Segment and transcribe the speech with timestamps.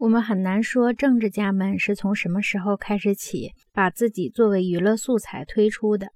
[0.00, 6.08] 我们很难说政治家们是从什么时候开始起把自己作为娱乐素材推出的。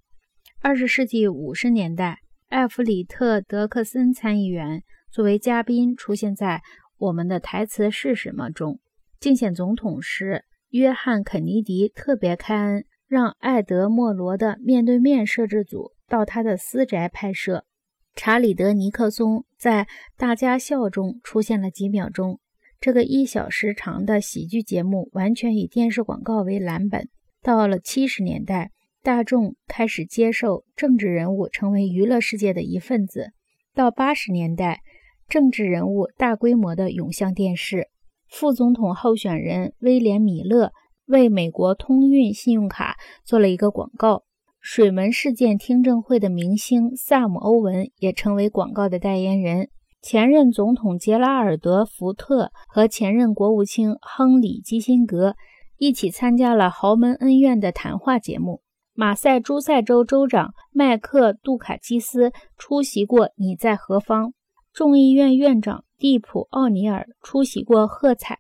[0.62, 6.57] 二十世纪五十年代，艾弗里特·德克森参议员作为嘉宾出现在
[6.97, 8.81] 《我们的台词是什么》中。
[9.21, 17.66] 竞选总统时，约翰·肯尼迪特别开恩，让艾德·莫罗的面对面摄制组到他的私宅拍摄。
[18.14, 19.85] 查理德·尼克松在
[20.16, 22.41] 《大家笑》中出现了几秒钟。
[22.85, 27.08] 这个一小时长的喜剧节目完全以电视广告为蓝本。
[27.41, 28.72] 到了七十年代，
[29.03, 33.33] 大众开始接受政治人物成为娱乐世界的一份子。
[33.72, 34.83] 到八十年代，
[35.27, 37.89] 政治人物大规模的涌向电视。
[38.28, 40.70] 副总统候选人威廉·米勒
[41.06, 44.25] 为美国通运信用卡做了一个广告。
[44.61, 49.70] 水门事件听证会的明星萨姆·欧文也成为广告的代言人。
[50.05, 55.34] 前任总统杰拉尔德·福特和前任国务卿亨利·基辛格
[55.78, 58.60] 一起参加了豪门恩怨的谈话节目。
[58.92, 64.27] 马赛诸塞州州长麦克·杜卡基斯出席过《你在何方》。
[64.75, 68.34] 众议院院长蒂普·奥尼尔出席过《喝彩》。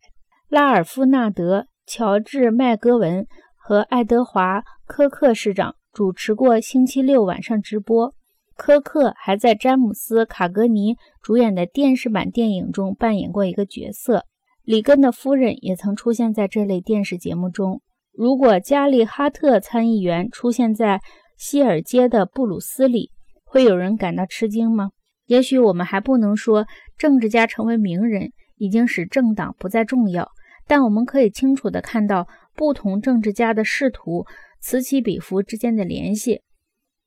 [0.50, 3.26] 拉尔夫·纳德、乔治·麦戈文
[3.56, 8.12] 和爱德华·科克市长主持过星期六晚上直播。
[8.56, 14.24] 科克还在詹姆斯·卡格尼主演的电视版电影中扮演过一个角色。
[14.62, 17.82] 里根的夫人也曾出现在这类电视节目中。
[18.12, 21.02] 如果加利哈特参议员出现在
[21.36, 23.10] 希尔街的布鲁斯里，
[23.44, 24.90] 会有人感到吃惊吗？
[25.26, 26.64] 也许我们还不能说
[26.96, 30.30] 政治家成为名人已经使政党不再重要，
[30.66, 34.24] 但我们可以清楚地看到不同政治家的仕途
[34.60, 36.42] 此起彼伏之间的联系。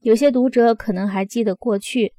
[0.01, 2.13] 有些读者可能还记得过去，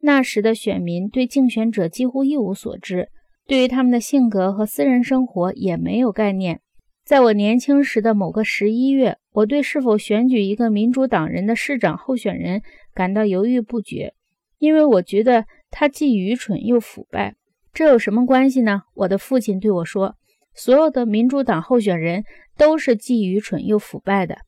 [0.00, 3.08] 那时的选民对竞选者几乎一无所知，
[3.46, 6.60] 对于他们的性格和私人生活也没有概念。
[7.04, 12.62] 在我年轻时的某个十一月，我对是否选举一个民主党人的市长候选人
[12.94, 14.14] 感到犹豫不决，
[14.58, 17.34] 因为我觉得他既愚蠢又腐败。
[17.72, 18.82] 这有什么关系呢？
[18.94, 20.16] 我的父亲对我说
[20.54, 22.24] ：“所有的民主党候选人
[22.56, 24.38] 都是既愚蠢又腐败的。”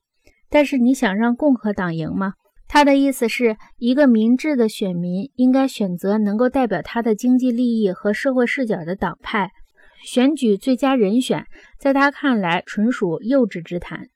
[0.49, 2.33] 但是你想让共和党赢吗？
[2.73, 9.51] 他的意思是一个明智的选民应该选择能够代表他的经济利益和社会视角的党派。
[10.03, 11.45] 选举最佳人选，
[11.77, 14.07] 在他看来纯属幼稚之谈。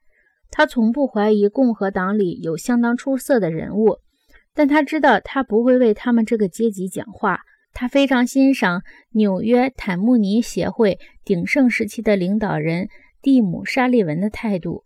[0.50, 4.00] 他从不怀疑共和党里有相当出色的人物，
[4.56, 7.42] 但他知道他不会为他们这个阶级讲话。
[7.74, 8.82] 他非常欣赏
[9.12, 12.88] 纽约坦慕尼协会鼎盛时期的领导人
[13.22, 14.84] 蒂姆·沙利文的态度。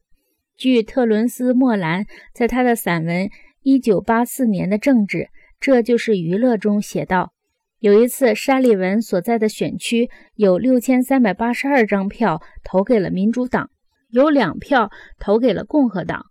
[0.58, 3.30] 据特伦斯·莫兰在他的散文。
[3.64, 5.30] 一九八四年的政治，
[5.60, 7.32] 这就是娱乐中写道：
[7.78, 13.70] 有一次，沙利文所在的选区有六千三百八十二张票投给了民主党，
[14.10, 14.90] 有两票
[15.20, 16.26] 投给了共和党。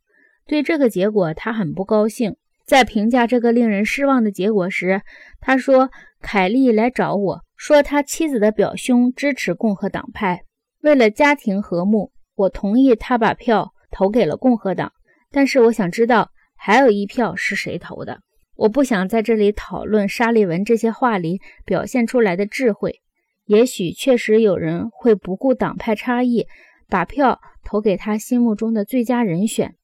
[0.45, 2.35] 对这个结果，他很不高兴。
[2.67, 5.03] 在评价这个令人失望的结果时，
[5.41, 10.43] 他说：“凯利来找我说，他妻子的表兄支持共和党派。
[10.83, 14.93] 为了家庭和睦，我同意他把票投给了共和党。
[15.31, 16.31] 但是，我想知道。”
[16.63, 18.21] 还有一票是谁投的？
[18.55, 23.01] 我不想在这里讨论沙利文这些话里表现出来的智慧。
[23.47, 26.47] 也许确实有人会不顾党派差异，
[26.87, 29.75] 把票投给他心目中的最佳人选。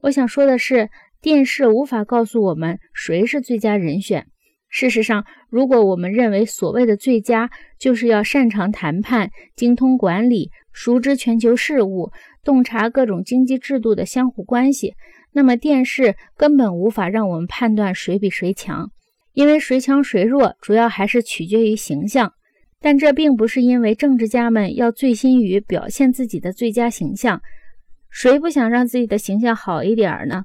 [0.00, 0.88] 我想说的是，
[1.20, 4.26] 电视无法告诉我们谁是最佳人选。
[4.70, 12.10] 事实上，如果我们认为所谓的最佳就是要擅长谈判、精通管理、熟知全球事务、
[12.42, 14.94] 洞察各种经济制度的相互关系，
[15.32, 18.90] 那么电视根本无法让我们判断谁比谁强，
[19.32, 22.32] 因为谁强谁弱主要还是取决于形象。
[22.80, 27.40] 但这并不是因为政治家们要醉心于表现自己的最佳形象。
[28.10, 30.44] 谁不想让自己的形象好一点儿呢？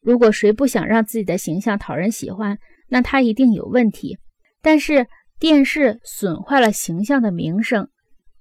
[0.00, 2.58] 如果谁不想让自己的形象讨人喜欢，
[2.88, 4.18] 那他一定有问题。
[4.62, 5.06] 但是
[5.38, 7.88] 电视损坏了形象的名声，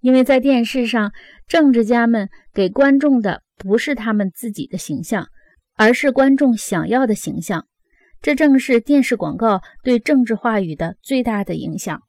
[0.01, 1.11] 因为在电视上，
[1.47, 5.27] 政治家们给观众的不是他们自己的形象。
[5.79, 7.65] 而是观众想要的形象，
[8.21, 12.03] 这正是电视广告对政治话语的最大的影响。